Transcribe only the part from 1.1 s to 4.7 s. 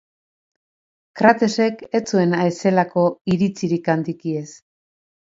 Kratesek ez zuen ezelako iritzirik handikiez.